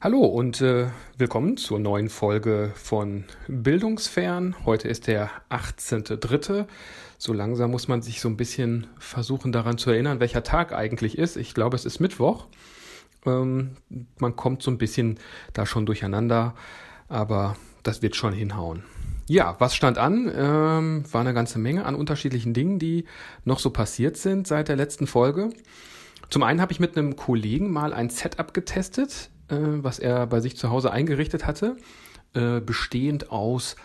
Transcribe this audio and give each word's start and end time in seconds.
Hallo 0.00 0.20
und 0.20 0.60
äh, 0.60 0.86
willkommen 1.16 1.56
zur 1.56 1.80
neuen 1.80 2.08
Folge 2.08 2.70
von 2.76 3.24
Bildungsfern. 3.48 4.54
Heute 4.64 4.86
ist 4.86 5.08
der 5.08 5.28
18.3. 5.50 6.66
So 7.18 7.32
langsam 7.32 7.72
muss 7.72 7.88
man 7.88 8.00
sich 8.00 8.20
so 8.20 8.28
ein 8.28 8.36
bisschen 8.36 8.86
versuchen 9.00 9.50
daran 9.50 9.76
zu 9.76 9.90
erinnern, 9.90 10.20
welcher 10.20 10.44
Tag 10.44 10.72
eigentlich 10.72 11.18
ist. 11.18 11.36
Ich 11.36 11.52
glaube, 11.52 11.74
es 11.74 11.84
ist 11.84 11.98
Mittwoch. 11.98 12.46
Ähm, 13.26 13.72
man 14.20 14.36
kommt 14.36 14.62
so 14.62 14.70
ein 14.70 14.78
bisschen 14.78 15.18
da 15.52 15.66
schon 15.66 15.84
durcheinander, 15.84 16.54
aber 17.08 17.56
das 17.82 18.00
wird 18.00 18.14
schon 18.14 18.32
hinhauen. 18.32 18.84
Ja, 19.26 19.56
was 19.58 19.74
stand 19.74 19.98
an? 19.98 20.30
Ähm, 20.32 21.04
war 21.10 21.22
eine 21.22 21.34
ganze 21.34 21.58
Menge 21.58 21.84
an 21.84 21.96
unterschiedlichen 21.96 22.54
Dingen, 22.54 22.78
die 22.78 23.04
noch 23.44 23.58
so 23.58 23.70
passiert 23.70 24.16
sind 24.16 24.46
seit 24.46 24.68
der 24.68 24.76
letzten 24.76 25.08
Folge. 25.08 25.50
Zum 26.30 26.44
einen 26.44 26.60
habe 26.60 26.70
ich 26.70 26.78
mit 26.78 26.96
einem 26.96 27.16
Kollegen 27.16 27.72
mal 27.72 27.92
ein 27.92 28.10
Setup 28.10 28.54
getestet, 28.54 29.30
was 29.56 29.98
er 29.98 30.26
bei 30.26 30.40
sich 30.40 30.56
zu 30.56 30.70
Hause 30.70 30.90
eingerichtet 30.90 31.46
hatte, 31.46 31.76
äh, 32.34 32.60
bestehend 32.60 33.30
aus 33.30 33.76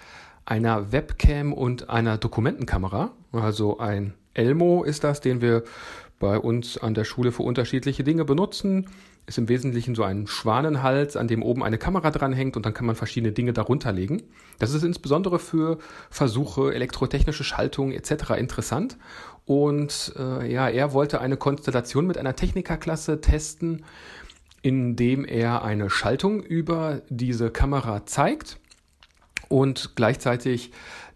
einer 0.45 0.91
Webcam 0.91 1.53
und 1.53 1.89
einer 1.89 2.17
Dokumentenkamera. 2.17 3.11
Also 3.31 3.79
ein 3.79 4.13
Elmo 4.33 4.83
ist 4.83 5.03
das, 5.03 5.21
den 5.21 5.41
wir 5.41 5.63
bei 6.19 6.37
uns 6.37 6.77
an 6.77 6.93
der 6.93 7.03
Schule 7.03 7.31
für 7.31 7.43
unterschiedliche 7.43 8.03
Dinge 8.03 8.25
benutzen. 8.25 8.87
Ist 9.25 9.37
im 9.37 9.47
Wesentlichen 9.47 9.95
so 9.95 10.03
ein 10.03 10.27
Schwanenhals, 10.27 11.15
an 11.15 11.29
dem 11.29 11.43
oben 11.43 11.63
eine 11.63 11.77
Kamera 11.77 12.11
dranhängt 12.11 12.57
und 12.57 12.65
dann 12.65 12.73
kann 12.73 12.85
man 12.85 12.95
verschiedene 12.95 13.31
Dinge 13.31 13.53
darunter 13.53 13.93
legen. 13.93 14.23
Das 14.59 14.73
ist 14.73 14.83
insbesondere 14.83 15.39
für 15.39 15.77
Versuche, 16.09 16.73
elektrotechnische 16.73 17.45
Schaltungen 17.45 17.93
etc. 17.93 18.31
interessant. 18.37 18.97
Und 19.45 20.13
äh, 20.17 20.51
ja, 20.51 20.67
er 20.67 20.93
wollte 20.93 21.21
eine 21.21 21.37
Konstellation 21.37 22.07
mit 22.07 22.17
einer 22.17 22.35
Technikerklasse 22.35 23.21
testen, 23.21 23.85
indem 24.63 25.25
er 25.25 25.63
eine 25.63 25.91
Schaltung 25.91 26.41
über 26.41 27.01
diese 27.09 27.51
Kamera 27.51 28.07
zeigt 28.07 28.57
und 29.49 29.95
gleichzeitig 29.95 30.71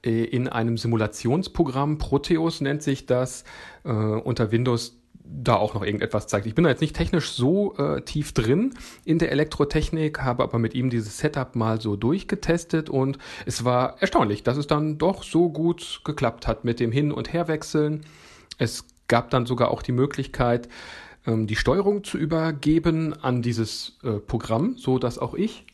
äh, 0.05 0.25
in 0.25 0.47
einem 0.47 0.77
Simulationsprogramm, 0.77 1.97
Proteus 1.97 2.61
nennt 2.61 2.83
sich 2.83 3.07
das, 3.07 3.45
äh, 3.83 3.89
unter 3.89 4.51
Windows 4.51 4.97
da 5.29 5.55
auch 5.55 5.73
noch 5.73 5.83
irgendetwas 5.83 6.27
zeigt. 6.27 6.45
Ich 6.45 6.55
bin 6.55 6.63
da 6.63 6.69
jetzt 6.69 6.81
nicht 6.81 6.95
technisch 6.95 7.31
so 7.31 7.75
äh, 7.77 8.01
tief 8.01 8.33
drin 8.33 8.73
in 9.03 9.17
der 9.17 9.31
Elektrotechnik, 9.31 10.21
habe 10.21 10.43
aber 10.43 10.59
mit 10.59 10.73
ihm 10.73 10.89
dieses 10.89 11.17
Setup 11.17 11.55
mal 11.55 11.81
so 11.81 11.95
durchgetestet 11.95 12.89
und 12.89 13.17
es 13.45 13.65
war 13.65 14.01
erstaunlich, 14.01 14.43
dass 14.43 14.57
es 14.57 14.67
dann 14.67 14.97
doch 14.97 15.23
so 15.23 15.49
gut 15.49 16.01
geklappt 16.03 16.47
hat 16.47 16.63
mit 16.63 16.79
dem 16.79 16.91
Hin- 16.91 17.11
und 17.11 17.33
Herwechseln. 17.33 18.05
Es 18.57 18.85
gab 19.07 19.29
dann 19.29 19.45
sogar 19.45 19.71
auch 19.71 19.81
die 19.81 19.91
Möglichkeit, 19.91 20.69
ähm, 21.27 21.45
die 21.45 21.55
Steuerung 21.55 22.03
zu 22.03 22.17
übergeben 22.17 23.13
an 23.21 23.41
dieses 23.41 23.97
äh, 24.03 24.13
Programm, 24.13 24.75
so 24.77 24.97
dass 24.97 25.19
auch 25.19 25.35
ich 25.35 25.65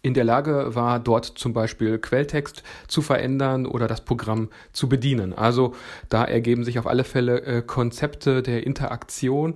in 0.00 0.14
der 0.14 0.24
Lage 0.24 0.74
war, 0.74 1.00
dort 1.00 1.26
zum 1.26 1.52
Beispiel 1.52 1.98
Quelltext 1.98 2.62
zu 2.86 3.02
verändern 3.02 3.66
oder 3.66 3.88
das 3.88 4.04
Programm 4.04 4.48
zu 4.72 4.88
bedienen. 4.88 5.32
Also 5.32 5.74
da 6.08 6.24
ergeben 6.24 6.64
sich 6.64 6.78
auf 6.78 6.86
alle 6.86 7.04
Fälle 7.04 7.42
äh, 7.42 7.62
Konzepte 7.62 8.42
der 8.42 8.64
Interaktion 8.64 9.54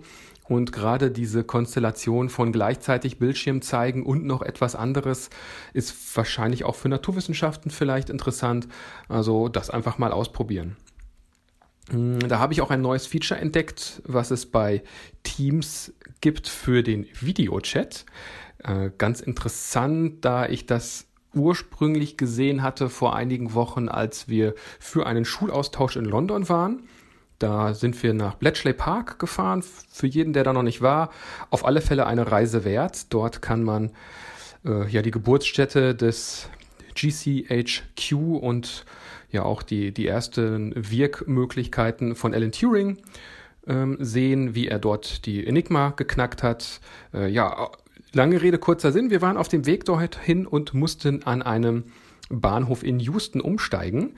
und 0.48 0.72
gerade 0.72 1.10
diese 1.10 1.44
Konstellation 1.44 2.28
von 2.28 2.52
gleichzeitig 2.52 3.18
Bildschirm 3.18 3.62
zeigen 3.62 4.04
und 4.04 4.24
noch 4.26 4.42
etwas 4.42 4.74
anderes 4.74 5.30
ist 5.72 6.16
wahrscheinlich 6.16 6.64
auch 6.64 6.74
für 6.74 6.88
Naturwissenschaften 6.88 7.70
vielleicht 7.70 8.10
interessant. 8.10 8.66
Also 9.08 9.48
das 9.48 9.70
einfach 9.70 9.98
mal 9.98 10.12
ausprobieren. 10.12 10.76
Hm, 11.90 12.20
da 12.20 12.38
habe 12.38 12.52
ich 12.52 12.60
auch 12.60 12.70
ein 12.70 12.80
neues 12.80 13.06
Feature 13.06 13.40
entdeckt, 13.40 14.02
was 14.04 14.30
es 14.30 14.46
bei 14.46 14.82
Teams 15.22 15.92
gibt 16.20 16.48
für 16.48 16.82
den 16.82 17.06
Videochat. 17.20 18.06
Äh, 18.58 18.90
ganz 18.98 19.20
interessant, 19.20 20.24
da 20.24 20.46
ich 20.46 20.66
das 20.66 21.06
ursprünglich 21.34 22.16
gesehen 22.16 22.62
hatte 22.62 22.88
vor 22.88 23.16
einigen 23.16 23.54
Wochen, 23.54 23.88
als 23.88 24.28
wir 24.28 24.54
für 24.78 25.06
einen 25.06 25.24
Schulaustausch 25.24 25.96
in 25.96 26.04
London 26.04 26.48
waren. 26.48 26.82
Da 27.38 27.74
sind 27.74 28.00
wir 28.02 28.14
nach 28.14 28.34
Bletchley 28.34 28.72
Park 28.72 29.18
gefahren. 29.18 29.64
Für 29.90 30.06
jeden, 30.06 30.32
der 30.32 30.44
da 30.44 30.52
noch 30.52 30.62
nicht 30.62 30.80
war, 30.80 31.10
auf 31.50 31.64
alle 31.64 31.80
Fälle 31.80 32.06
eine 32.06 32.30
Reise 32.30 32.64
wert. 32.64 33.12
Dort 33.12 33.42
kann 33.42 33.64
man 33.64 33.90
äh, 34.64 34.88
ja 34.88 35.02
die 35.02 35.10
Geburtsstätte 35.10 35.94
des 35.94 36.48
GCHQ 36.94 38.12
und 38.40 38.84
ja 39.32 39.44
auch 39.44 39.62
die, 39.62 39.92
die 39.92 40.06
ersten 40.06 40.72
Wirkmöglichkeiten 40.76 42.14
von 42.14 42.34
Alan 42.34 42.52
Turing 42.52 42.98
ähm, 43.66 43.96
sehen, 44.00 44.54
wie 44.54 44.68
er 44.68 44.78
dort 44.78 45.26
die 45.26 45.46
Enigma 45.46 45.90
geknackt 45.90 46.42
hat. 46.42 46.80
Äh, 47.12 47.28
ja, 47.28 47.70
lange 48.12 48.42
Rede, 48.42 48.58
kurzer 48.58 48.92
Sinn. 48.92 49.10
Wir 49.10 49.22
waren 49.22 49.36
auf 49.36 49.48
dem 49.48 49.66
Weg 49.66 49.84
dorthin 49.84 50.46
und 50.46 50.74
mussten 50.74 51.24
an 51.24 51.42
einem 51.42 51.84
Bahnhof 52.28 52.82
in 52.82 53.00
Houston 53.00 53.40
umsteigen. 53.40 54.14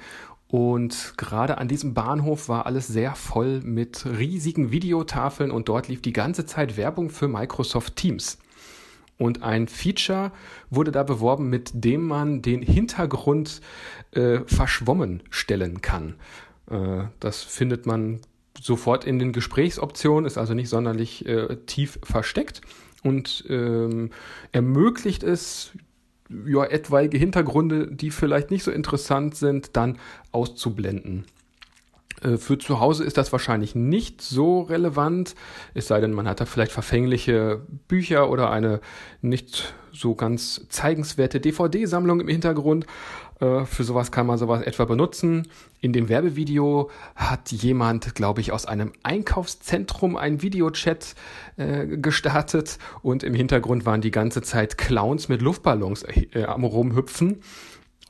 Und 0.49 1.15
gerade 1.17 1.59
an 1.59 1.69
diesem 1.69 1.95
Bahnhof 1.95 2.49
war 2.49 2.67
alles 2.67 2.87
sehr 2.87 3.15
voll 3.15 3.61
mit 3.63 4.07
riesigen 4.07 4.71
Videotafeln 4.71 5.51
und 5.51 5.69
dort 5.69 5.89
lief 5.89 6.01
die 6.01 6.13
ganze 6.13 6.47
Zeit 6.47 6.77
Werbung 6.77 7.11
für 7.11 7.27
Microsoft 7.27 7.97
Teams. 7.97 8.39
Und 9.17 9.43
ein 9.43 9.69
Feature 9.69 10.33
wurde 10.71 10.91
da 10.91 11.03
beworben, 11.03 11.49
mit 11.49 11.71
dem 11.73 12.07
man 12.07 12.43
den 12.43 12.63
Hintergrund 12.63 13.61
äh, 14.13 14.41
verschwommen 14.47 15.23
stellen 15.31 15.83
kann. 15.83 16.17
Äh, 16.71 17.05
das 17.21 17.43
findet 17.43 17.87
man 17.87 18.21
sofort 18.61 19.05
in 19.05 19.19
den 19.19 19.33
Gesprächsoptionen, 19.33 20.27
ist 20.27 20.39
also 20.39 20.55
nicht 20.55 20.69
sonderlich 20.69 21.27
äh, 21.27 21.57
tief 21.67 21.99
versteckt 22.03 22.61
und 23.03 23.45
ähm, 23.49 24.11
ermöglicht 24.53 25.23
es, 25.23 25.73
ja, 26.47 26.65
etwaige 26.65 27.19
Hintergründe, 27.19 27.89
die 27.93 28.11
vielleicht 28.11 28.51
nicht 28.51 28.65
so 28.65 28.71
interessant 28.71 29.37
sind, 29.37 29.77
dann 29.77 29.99
auszublenden. 30.33 31.27
Äh, 32.25 32.37
für 32.39 32.59
zu 32.59 32.81
Hause 32.81 33.05
ist 33.05 33.17
das 33.19 33.33
wahrscheinlich 33.33 33.75
nicht 33.75 34.23
so 34.23 34.63
relevant, 34.63 35.35
es 35.75 35.87
sei 35.87 36.01
denn, 36.01 36.13
man 36.13 36.27
hat 36.27 36.41
da 36.41 36.47
vielleicht 36.47 36.73
verfängliche 36.73 37.63
Bücher 37.87 38.31
oder 38.31 38.51
eine 38.51 38.81
nicht 39.21 39.75
so 39.93 40.15
ganz 40.15 40.67
zeigenswerte 40.69 41.41
DVD-Sammlung 41.41 42.21
im 42.21 42.29
Hintergrund. 42.29 42.87
Äh, 43.41 43.65
für 43.65 43.85
sowas 43.85 44.11
kann 44.11 44.27
man 44.27 44.39
sowas 44.39 44.63
etwa 44.63 44.87
benutzen. 44.87 45.49
In 45.81 45.93
dem 45.93 46.09
Werbevideo 46.09 46.91
hat 47.15 47.53
jemand, 47.53 48.15
glaube 48.15 48.41
ich, 48.41 48.51
aus 48.51 48.67
einem 48.67 48.93
Einkaufszentrum 49.03 50.17
einen 50.17 50.43
Videochat 50.43 51.15
äh, 51.57 51.87
gestartet 51.87 52.79
und 53.03 53.23
im 53.23 53.35
Hintergrund 53.35 53.87
waren 53.87 54.01
die 54.01 54.11
ganze 54.11 54.43
Zeit 54.43 54.79
Clowns 54.79 55.29
mit 55.29 55.43
Luftballons 55.43 56.05
äh, 56.05 56.45
am 56.45 56.65
Rumhüpfen. 56.65 57.41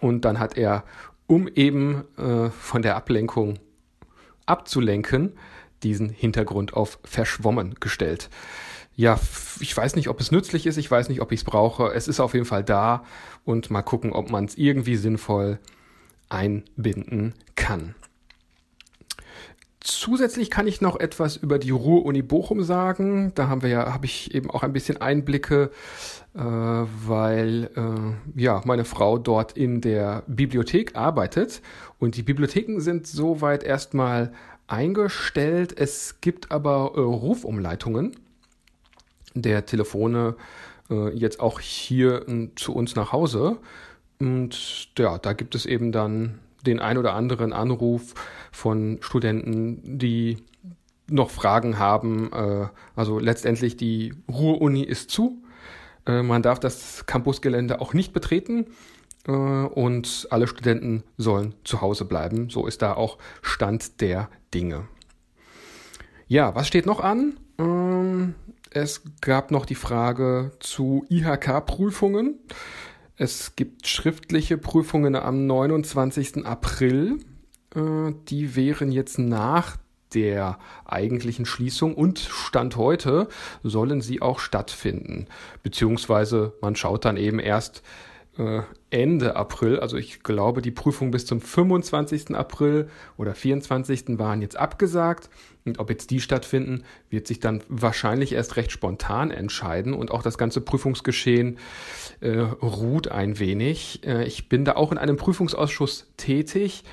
Und 0.00 0.24
dann 0.24 0.38
hat 0.38 0.56
er, 0.56 0.84
um 1.26 1.48
eben 1.48 2.04
äh, 2.16 2.50
von 2.50 2.82
der 2.82 2.96
Ablenkung 2.96 3.58
abzulenken, 4.46 5.32
diesen 5.82 6.08
Hintergrund 6.08 6.74
auf 6.74 6.98
verschwommen 7.04 7.74
gestellt. 7.80 8.30
Ja, 8.96 9.18
ich 9.60 9.76
weiß 9.76 9.96
nicht, 9.96 10.08
ob 10.08 10.20
es 10.20 10.30
nützlich 10.30 10.66
ist, 10.66 10.76
ich 10.76 10.90
weiß 10.90 11.08
nicht, 11.08 11.20
ob 11.20 11.32
ich 11.32 11.40
es 11.40 11.44
brauche. 11.44 11.92
Es 11.92 12.06
ist 12.06 12.20
auf 12.20 12.34
jeden 12.34 12.46
Fall 12.46 12.62
da 12.62 13.04
und 13.44 13.70
mal 13.70 13.82
gucken, 13.82 14.12
ob 14.12 14.30
man 14.30 14.44
es 14.44 14.56
irgendwie 14.56 14.96
sinnvoll 14.96 15.58
einbinden 16.28 17.34
kann. 17.56 17.94
Zusätzlich 19.86 20.48
kann 20.48 20.66
ich 20.66 20.80
noch 20.80 20.98
etwas 20.98 21.36
über 21.36 21.58
die 21.58 21.70
Ruhr-Uni 21.70 22.22
Bochum 22.22 22.62
sagen. 22.62 23.32
Da 23.34 23.48
haben 23.48 23.60
wir 23.60 23.68
ja, 23.68 23.92
habe 23.92 24.06
ich 24.06 24.34
eben 24.34 24.50
auch 24.50 24.62
ein 24.62 24.72
bisschen 24.72 24.98
Einblicke, 24.98 25.70
äh, 26.34 26.38
weil 26.38 27.68
äh, 27.76 28.40
ja 28.40 28.62
meine 28.64 28.86
Frau 28.86 29.18
dort 29.18 29.58
in 29.58 29.82
der 29.82 30.22
Bibliothek 30.26 30.96
arbeitet 30.96 31.60
und 31.98 32.16
die 32.16 32.22
Bibliotheken 32.22 32.80
sind 32.80 33.06
soweit 33.06 33.62
erstmal 33.62 34.32
eingestellt. 34.68 35.78
Es 35.78 36.22
gibt 36.22 36.50
aber 36.50 36.92
äh, 36.96 37.00
Rufumleitungen 37.00 38.16
der 39.34 39.66
Telefone 39.66 40.34
äh, 40.88 41.10
jetzt 41.10 41.40
auch 41.40 41.60
hier 41.60 42.26
äh, 42.26 42.48
zu 42.56 42.74
uns 42.74 42.96
nach 42.96 43.12
Hause. 43.12 43.58
Und 44.18 44.88
ja, 44.98 45.18
da 45.18 45.34
gibt 45.34 45.54
es 45.54 45.66
eben 45.66 45.92
dann 45.92 46.38
den 46.66 46.80
ein 46.80 46.98
oder 46.98 47.14
anderen 47.14 47.52
Anruf 47.52 48.14
von 48.52 48.98
Studenten, 49.00 49.98
die 49.98 50.38
noch 51.08 51.30
Fragen 51.30 51.78
haben. 51.78 52.32
Äh, 52.32 52.68
also 52.96 53.18
letztendlich 53.18 53.76
die 53.76 54.14
Ruhr-Uni 54.30 54.82
ist 54.82 55.10
zu. 55.10 55.42
Äh, 56.06 56.22
man 56.22 56.42
darf 56.42 56.60
das 56.60 57.06
Campusgelände 57.06 57.80
auch 57.80 57.94
nicht 57.94 58.12
betreten 58.12 58.66
äh, 59.26 59.32
und 59.32 60.26
alle 60.30 60.46
Studenten 60.46 61.02
sollen 61.16 61.54
zu 61.64 61.80
Hause 61.80 62.04
bleiben. 62.04 62.50
So 62.50 62.66
ist 62.66 62.82
da 62.82 62.94
auch 62.94 63.18
Stand 63.42 64.00
der 64.00 64.28
Dinge. 64.52 64.88
Ja, 66.26 66.54
was 66.54 66.66
steht 66.66 66.86
noch 66.86 67.00
an? 67.00 67.38
Ähm, 67.58 68.34
es 68.70 69.02
gab 69.20 69.50
noch 69.50 69.66
die 69.66 69.74
Frage 69.74 70.52
zu 70.58 71.04
IHK-Prüfungen. 71.08 72.40
Es 73.16 73.54
gibt 73.54 73.86
schriftliche 73.86 74.58
Prüfungen 74.58 75.14
am 75.14 75.46
29. 75.46 76.44
April. 76.44 77.20
Äh, 77.74 78.12
die 78.28 78.56
wären 78.56 78.90
jetzt 78.90 79.18
nach 79.18 79.76
der 80.14 80.58
eigentlichen 80.84 81.46
Schließung 81.46 81.94
und 81.94 82.18
Stand 82.18 82.76
heute 82.76 83.28
sollen 83.62 84.00
sie 84.00 84.20
auch 84.20 84.38
stattfinden. 84.38 85.26
Beziehungsweise 85.62 86.54
man 86.60 86.76
schaut 86.76 87.04
dann 87.04 87.16
eben 87.16 87.38
erst 87.38 87.82
äh, 88.38 88.62
Ende 88.90 89.36
April, 89.36 89.80
also 89.80 89.96
ich 89.96 90.22
glaube, 90.22 90.62
die 90.62 90.70
Prüfung 90.70 91.10
bis 91.10 91.26
zum 91.26 91.40
25. 91.40 92.34
April 92.34 92.88
oder 93.16 93.34
24. 93.34 94.18
waren 94.18 94.42
jetzt 94.42 94.56
abgesagt. 94.56 95.30
Und 95.64 95.78
ob 95.78 95.88
jetzt 95.88 96.10
die 96.10 96.20
stattfinden, 96.20 96.84
wird 97.10 97.26
sich 97.26 97.40
dann 97.40 97.62
wahrscheinlich 97.68 98.32
erst 98.32 98.56
recht 98.56 98.70
spontan 98.70 99.30
entscheiden. 99.30 99.94
Und 99.94 100.10
auch 100.10 100.22
das 100.22 100.36
ganze 100.36 100.60
Prüfungsgeschehen 100.60 101.58
äh, 102.20 102.38
ruht 102.38 103.08
ein 103.08 103.38
wenig. 103.38 104.06
Äh, 104.06 104.24
ich 104.24 104.48
bin 104.48 104.64
da 104.64 104.76
auch 104.76 104.92
in 104.92 104.98
einem 104.98 105.16
Prüfungsausschuss 105.16 106.06
tätig. 106.16 106.84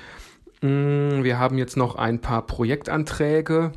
Mm, 0.62 1.22
wir 1.22 1.38
haben 1.38 1.58
jetzt 1.58 1.76
noch 1.76 1.96
ein 1.96 2.20
paar 2.20 2.46
Projektanträge 2.46 3.72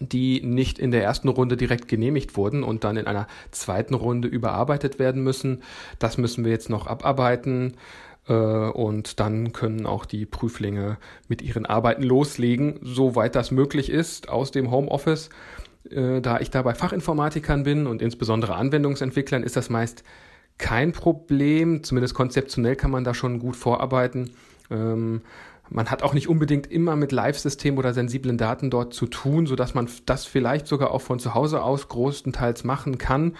die 0.00 0.40
nicht 0.42 0.78
in 0.78 0.90
der 0.90 1.02
ersten 1.02 1.28
Runde 1.28 1.56
direkt 1.56 1.88
genehmigt 1.88 2.36
wurden 2.36 2.62
und 2.62 2.84
dann 2.84 2.96
in 2.96 3.06
einer 3.06 3.26
zweiten 3.50 3.94
Runde 3.94 4.28
überarbeitet 4.28 4.98
werden 4.98 5.22
müssen. 5.22 5.62
Das 5.98 6.18
müssen 6.18 6.44
wir 6.44 6.52
jetzt 6.52 6.70
noch 6.70 6.86
abarbeiten 6.86 7.74
äh, 8.28 8.34
und 8.34 9.20
dann 9.20 9.52
können 9.52 9.86
auch 9.86 10.04
die 10.04 10.26
Prüflinge 10.26 10.98
mit 11.28 11.42
ihren 11.42 11.66
Arbeiten 11.66 12.02
loslegen, 12.02 12.80
soweit 12.82 13.34
das 13.34 13.50
möglich 13.50 13.90
ist, 13.90 14.28
aus 14.28 14.50
dem 14.50 14.70
Homeoffice. 14.70 15.30
Äh, 15.90 16.20
da 16.20 16.40
ich 16.40 16.50
da 16.50 16.62
bei 16.62 16.74
Fachinformatikern 16.74 17.64
bin 17.64 17.86
und 17.86 18.02
insbesondere 18.02 18.54
Anwendungsentwicklern, 18.54 19.42
ist 19.42 19.56
das 19.56 19.70
meist 19.70 20.04
kein 20.58 20.92
Problem. 20.92 21.82
Zumindest 21.82 22.14
konzeptionell 22.14 22.76
kann 22.76 22.90
man 22.90 23.04
da 23.04 23.14
schon 23.14 23.38
gut 23.38 23.56
vorarbeiten. 23.56 24.30
Man 25.70 25.90
hat 25.90 26.02
auch 26.02 26.12
nicht 26.12 26.28
unbedingt 26.28 26.70
immer 26.70 26.94
mit 26.94 27.10
Live-System 27.10 27.78
oder 27.78 27.94
sensiblen 27.94 28.36
Daten 28.36 28.70
dort 28.70 28.92
zu 28.92 29.06
tun, 29.06 29.46
so 29.46 29.56
dass 29.56 29.74
man 29.74 29.88
das 30.06 30.26
vielleicht 30.26 30.66
sogar 30.66 30.90
auch 30.90 31.00
von 31.00 31.18
zu 31.18 31.34
Hause 31.34 31.62
aus 31.62 31.88
größtenteils 31.88 32.64
machen 32.64 32.98
kann. 32.98 33.36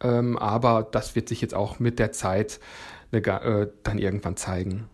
Ähm, 0.00 0.38
aber 0.38 0.88
das 0.90 1.14
wird 1.14 1.28
sich 1.28 1.40
jetzt 1.40 1.54
auch 1.54 1.78
mit 1.78 1.98
der 1.98 2.12
Zeit 2.12 2.60
äh, 3.12 3.66
dann 3.82 3.98
irgendwann 3.98 4.36
zeigen. 4.36 4.88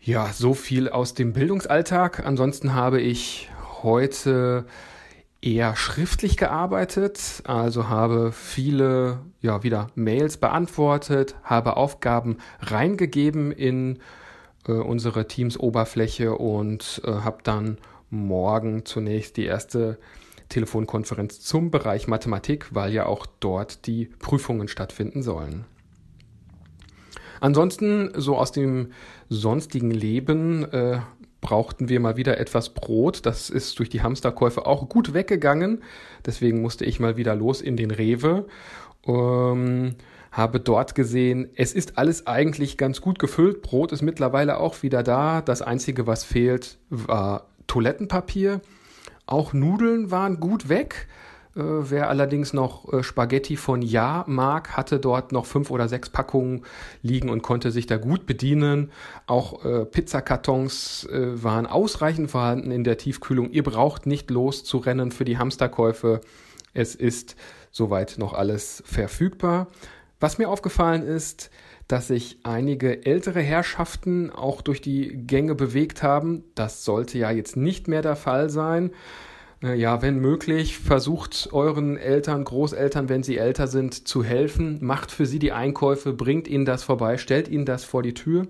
Ja, 0.00 0.28
so 0.32 0.54
viel 0.54 0.88
aus 0.88 1.14
dem 1.14 1.32
Bildungsalltag. 1.32 2.24
Ansonsten 2.24 2.74
habe 2.74 3.00
ich 3.00 3.50
heute 3.82 4.64
eher 5.42 5.76
schriftlich 5.76 6.36
gearbeitet, 6.36 7.42
also 7.44 7.88
habe 7.88 8.32
viele, 8.32 9.20
ja, 9.40 9.62
wieder 9.62 9.88
Mails 9.94 10.36
beantwortet, 10.36 11.34
habe 11.42 11.76
Aufgaben 11.76 12.38
reingegeben 12.60 13.52
in 13.52 13.98
äh, 14.66 14.72
unsere 14.72 15.26
Teams-Oberfläche 15.26 16.36
und 16.36 17.02
äh, 17.04 17.10
habe 17.10 17.38
dann 17.42 17.78
morgen 18.10 18.84
zunächst 18.84 19.36
die 19.36 19.44
erste 19.44 19.98
Telefonkonferenz 20.48 21.40
zum 21.40 21.70
Bereich 21.70 22.06
Mathematik, 22.06 22.74
weil 22.74 22.92
ja 22.92 23.06
auch 23.06 23.26
dort 23.40 23.86
die 23.86 24.06
Prüfungen 24.18 24.68
stattfinden 24.68 25.22
sollen. 25.22 25.64
Ansonsten, 27.40 28.12
so 28.16 28.36
aus 28.36 28.52
dem 28.52 28.92
sonstigen 29.28 29.90
Leben, 29.90 30.64
äh, 30.72 31.00
brauchten 31.40 31.88
wir 31.88 32.00
mal 32.00 32.16
wieder 32.16 32.38
etwas 32.38 32.70
Brot. 32.70 33.26
Das 33.26 33.50
ist 33.50 33.78
durch 33.78 33.88
die 33.88 34.02
Hamsterkäufe 34.02 34.66
auch 34.66 34.88
gut 34.88 35.14
weggegangen. 35.14 35.82
Deswegen 36.24 36.62
musste 36.62 36.84
ich 36.84 36.98
mal 36.98 37.16
wieder 37.16 37.34
los 37.34 37.60
in 37.60 37.76
den 37.76 37.90
Rewe. 37.90 38.46
Ähm, 39.06 39.94
habe 40.36 40.60
dort 40.60 40.94
gesehen, 40.94 41.48
es 41.56 41.72
ist 41.72 41.96
alles 41.96 42.26
eigentlich 42.26 42.76
ganz 42.76 43.00
gut 43.00 43.18
gefüllt. 43.18 43.62
Brot 43.62 43.90
ist 43.92 44.02
mittlerweile 44.02 44.58
auch 44.58 44.82
wieder 44.82 45.02
da. 45.02 45.40
Das 45.40 45.62
Einzige, 45.62 46.06
was 46.06 46.24
fehlt, 46.24 46.76
war 46.90 47.46
Toilettenpapier. 47.66 48.60
Auch 49.24 49.54
Nudeln 49.54 50.10
waren 50.10 50.38
gut 50.38 50.68
weg. 50.68 51.08
Äh, 51.56 51.62
wer 51.62 52.10
allerdings 52.10 52.52
noch 52.52 52.92
äh, 52.92 53.02
Spaghetti 53.02 53.56
von 53.56 53.80
Ja 53.80 54.24
mag, 54.28 54.76
hatte 54.76 55.00
dort 55.00 55.32
noch 55.32 55.46
fünf 55.46 55.70
oder 55.70 55.88
sechs 55.88 56.10
Packungen 56.10 56.66
liegen 57.00 57.30
und 57.30 57.42
konnte 57.42 57.70
sich 57.70 57.86
da 57.86 57.96
gut 57.96 58.26
bedienen. 58.26 58.90
Auch 59.26 59.64
äh, 59.64 59.86
Pizzakartons 59.86 61.08
äh, 61.10 61.42
waren 61.42 61.66
ausreichend 61.66 62.30
vorhanden 62.30 62.72
in 62.72 62.84
der 62.84 62.98
Tiefkühlung. 62.98 63.50
Ihr 63.52 63.62
braucht 63.62 64.04
nicht 64.04 64.30
loszurennen 64.30 65.12
für 65.12 65.24
die 65.24 65.38
Hamsterkäufe. 65.38 66.20
Es 66.74 66.94
ist 66.94 67.36
soweit 67.70 68.16
noch 68.18 68.34
alles 68.34 68.82
verfügbar. 68.84 69.68
Was 70.18 70.38
mir 70.38 70.48
aufgefallen 70.48 71.02
ist, 71.02 71.50
dass 71.88 72.08
sich 72.08 72.38
einige 72.42 73.06
ältere 73.06 73.40
Herrschaften 73.40 74.30
auch 74.30 74.60
durch 74.60 74.80
die 74.80 75.08
Gänge 75.26 75.54
bewegt 75.54 76.02
haben. 76.02 76.44
Das 76.54 76.84
sollte 76.84 77.18
ja 77.18 77.30
jetzt 77.30 77.56
nicht 77.56 77.86
mehr 77.86 78.02
der 78.02 78.16
Fall 78.16 78.50
sein. 78.50 78.90
Äh, 79.62 79.74
ja, 79.74 80.02
wenn 80.02 80.18
möglich, 80.18 80.78
versucht 80.78 81.50
euren 81.52 81.96
Eltern, 81.96 82.44
Großeltern, 82.44 83.08
wenn 83.08 83.22
sie 83.22 83.38
älter 83.38 83.68
sind, 83.68 84.08
zu 84.08 84.24
helfen. 84.24 84.78
Macht 84.80 85.12
für 85.12 85.26
sie 85.26 85.38
die 85.38 85.52
Einkäufe, 85.52 86.12
bringt 86.12 86.48
ihnen 86.48 86.64
das 86.64 86.82
vorbei, 86.82 87.18
stellt 87.18 87.48
ihnen 87.48 87.66
das 87.66 87.84
vor 87.84 88.02
die 88.02 88.14
Tür. 88.14 88.48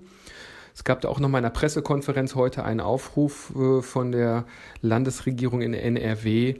Es 0.73 0.83
gab 0.83 1.01
da 1.01 1.09
auch 1.09 1.19
noch 1.19 1.29
mal 1.29 1.39
in 1.39 1.45
einer 1.45 1.53
Pressekonferenz 1.53 2.35
heute 2.35 2.63
einen 2.63 2.79
Aufruf 2.81 3.53
äh, 3.55 3.81
von 3.81 4.11
der 4.11 4.45
Landesregierung 4.81 5.61
in 5.61 5.73
NRW, 5.73 6.55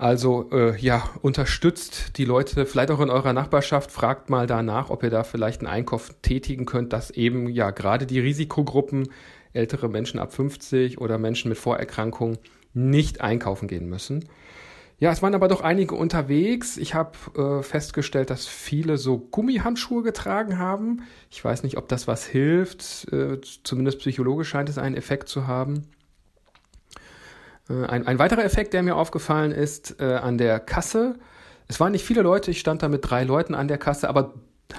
also 0.00 0.48
äh, 0.50 0.78
ja, 0.78 1.08
unterstützt 1.20 2.16
die 2.16 2.24
Leute 2.24 2.64
vielleicht 2.64 2.90
auch 2.90 3.00
in 3.00 3.10
eurer 3.10 3.32
Nachbarschaft, 3.32 3.92
fragt 3.92 4.30
mal 4.30 4.46
danach, 4.46 4.88
ob 4.88 5.02
ihr 5.02 5.10
da 5.10 5.24
vielleicht 5.24 5.60
einen 5.60 5.68
Einkauf 5.68 6.14
tätigen 6.22 6.64
könnt, 6.64 6.92
dass 6.92 7.10
eben 7.10 7.48
ja 7.48 7.70
gerade 7.70 8.06
die 8.06 8.18
Risikogruppen, 8.18 9.10
ältere 9.52 9.88
Menschen 9.88 10.18
ab 10.18 10.32
50 10.32 11.00
oder 11.00 11.18
Menschen 11.18 11.50
mit 11.50 11.58
Vorerkrankungen 11.58 12.38
nicht 12.72 13.20
einkaufen 13.20 13.68
gehen 13.68 13.88
müssen. 13.88 14.24
Ja, 14.98 15.10
es 15.12 15.22
waren 15.22 15.34
aber 15.34 15.48
doch 15.48 15.60
einige 15.60 15.94
unterwegs. 15.94 16.76
Ich 16.76 16.94
habe 16.94 17.12
äh, 17.36 17.62
festgestellt, 17.62 18.30
dass 18.30 18.46
viele 18.46 18.96
so 18.96 19.18
Gummihandschuhe 19.18 20.02
getragen 20.02 20.58
haben. 20.58 21.02
Ich 21.30 21.44
weiß 21.44 21.62
nicht, 21.62 21.76
ob 21.76 21.88
das 21.88 22.06
was 22.06 22.26
hilft. 22.26 23.10
Äh, 23.12 23.40
zumindest 23.64 23.98
psychologisch 23.98 24.48
scheint 24.48 24.68
es 24.68 24.78
einen 24.78 24.96
Effekt 24.96 25.28
zu 25.28 25.46
haben. 25.46 25.82
Äh, 27.70 27.86
ein, 27.86 28.06
ein 28.06 28.18
weiterer 28.18 28.44
Effekt, 28.44 28.74
der 28.74 28.82
mir 28.82 28.96
aufgefallen 28.96 29.52
ist, 29.52 30.00
äh, 30.00 30.04
an 30.04 30.38
der 30.38 30.60
Kasse. 30.60 31.18
Es 31.68 31.80
waren 31.80 31.92
nicht 31.92 32.04
viele 32.04 32.22
Leute, 32.22 32.50
ich 32.50 32.60
stand 32.60 32.82
da 32.82 32.88
mit 32.88 33.08
drei 33.08 33.24
Leuten 33.24 33.54
an 33.54 33.68
der 33.68 33.78
Kasse, 33.78 34.08
aber 34.08 34.34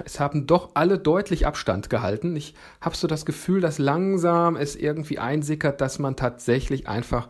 es 0.05 0.19
haben 0.19 0.47
doch 0.47 0.71
alle 0.73 0.97
deutlich 0.97 1.47
Abstand 1.47 1.89
gehalten. 1.89 2.35
Ich 2.35 2.55
habe 2.79 2.95
so 2.95 3.07
das 3.07 3.25
Gefühl, 3.25 3.61
dass 3.61 3.77
langsam 3.77 4.55
es 4.55 4.75
irgendwie 4.75 5.19
einsickert, 5.19 5.81
dass 5.81 5.99
man 5.99 6.15
tatsächlich 6.15 6.88
einfach, 6.88 7.29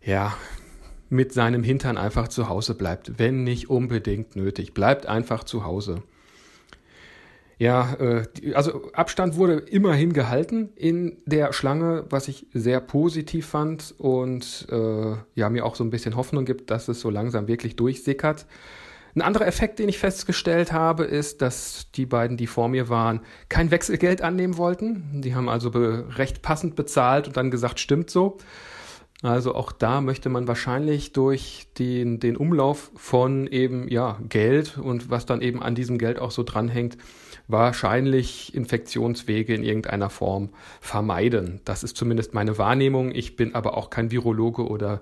ja, 0.00 0.34
mit 1.08 1.32
seinem 1.32 1.62
Hintern 1.62 1.98
einfach 1.98 2.26
zu 2.26 2.48
Hause 2.48 2.74
bleibt, 2.74 3.18
wenn 3.18 3.44
nicht 3.44 3.70
unbedingt 3.70 4.34
nötig. 4.34 4.74
Bleibt 4.74 5.06
einfach 5.06 5.44
zu 5.44 5.64
Hause. 5.64 6.02
Ja, 7.58 7.94
äh, 7.94 8.24
also 8.54 8.92
Abstand 8.92 9.36
wurde 9.36 9.54
immerhin 9.54 10.12
gehalten 10.12 10.70
in 10.76 11.18
der 11.24 11.52
Schlange, 11.52 12.04
was 12.10 12.28
ich 12.28 12.46
sehr 12.52 12.80
positiv 12.80 13.46
fand 13.46 13.94
und 13.96 14.66
äh, 14.70 15.14
ja 15.34 15.48
mir 15.48 15.64
auch 15.64 15.74
so 15.74 15.82
ein 15.82 15.90
bisschen 15.90 16.16
Hoffnung 16.16 16.44
gibt, 16.44 16.70
dass 16.70 16.88
es 16.88 17.00
so 17.00 17.08
langsam 17.08 17.48
wirklich 17.48 17.76
durchsickert. 17.76 18.46
Ein 19.14 19.22
anderer 19.22 19.46
Effekt, 19.46 19.78
den 19.78 19.88
ich 19.88 19.98
festgestellt 19.98 20.72
habe, 20.72 21.04
ist, 21.04 21.40
dass 21.40 21.90
die 21.92 22.04
beiden, 22.04 22.36
die 22.36 22.46
vor 22.46 22.68
mir 22.68 22.90
waren, 22.90 23.20
kein 23.48 23.70
Wechselgeld 23.70 24.20
annehmen 24.20 24.58
wollten. 24.58 25.22
Die 25.22 25.34
haben 25.34 25.48
also 25.48 25.70
recht 25.70 26.42
passend 26.42 26.76
bezahlt 26.76 27.26
und 27.26 27.38
dann 27.38 27.50
gesagt, 27.50 27.80
stimmt 27.80 28.10
so. 28.10 28.36
Also 29.22 29.54
auch 29.54 29.72
da 29.72 30.02
möchte 30.02 30.28
man 30.28 30.46
wahrscheinlich 30.46 31.14
durch 31.14 31.68
den, 31.78 32.20
den 32.20 32.36
Umlauf 32.36 32.90
von 32.94 33.46
eben 33.46 33.88
ja 33.88 34.18
Geld 34.28 34.76
und 34.76 35.08
was 35.08 35.24
dann 35.24 35.40
eben 35.40 35.62
an 35.62 35.74
diesem 35.74 35.96
Geld 35.96 36.18
auch 36.18 36.30
so 36.30 36.42
dranhängt, 36.42 36.98
wahrscheinlich 37.48 38.54
Infektionswege 38.54 39.54
in 39.54 39.62
irgendeiner 39.62 40.10
Form 40.10 40.50
vermeiden. 40.80 41.60
Das 41.64 41.84
ist 41.84 41.96
zumindest 41.96 42.34
meine 42.34 42.58
Wahrnehmung. 42.58 43.12
Ich 43.12 43.36
bin 43.36 43.54
aber 43.54 43.76
auch 43.76 43.90
kein 43.90 44.10
Virologe 44.10 44.66
oder 44.66 45.00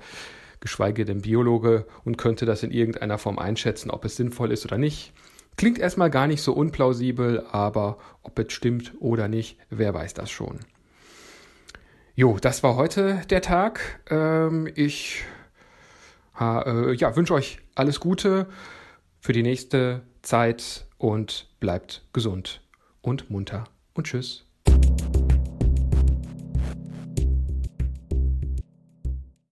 geschweige 0.61 1.05
denn 1.05 1.23
Biologe 1.23 1.87
und 2.05 2.17
könnte 2.17 2.47
das 2.47 2.63
in 2.63 2.71
irgendeiner 2.71 3.19
Form 3.19 3.39
einschätzen, 3.39 3.91
ob 3.91 4.05
es 4.05 4.17
sinnvoll 4.17 4.51
ist 4.51 4.65
oder 4.65 4.79
nicht. 4.79 5.13
Klingt 5.57 5.79
erstmal 5.79 6.11
gar 6.11 6.27
nicht 6.27 6.43
so 6.43 6.53
unplausibel, 6.53 7.45
aber 7.53 7.99
ob 8.23 8.39
es 8.39 8.53
stimmt 8.53 8.93
oder 8.99 9.29
nicht, 9.29 9.59
wer 9.71 9.95
weiß 9.95 10.15
das 10.15 10.31
schon. 10.31 10.61
Jo, 12.17 12.39
das 12.41 12.63
war 12.63 12.77
heute 12.77 13.23
der 13.31 13.43
Tag. 13.43 14.01
Ähm, 14.09 14.69
ich 14.75 15.25
äh, 16.41 16.95
ja, 16.95 17.17
wünsche 17.17 17.35
euch 17.35 17.59
alles 17.75 18.01
Gute 18.01 18.47
für 19.21 19.33
die 19.33 19.43
nächste 19.43 20.03
Zeit 20.23 20.87
und 21.05 21.47
bleibt 21.61 22.03
gesund 22.15 22.63
und 23.03 23.29
munter 23.29 23.65
und 23.93 24.07
tschüss. 24.07 24.44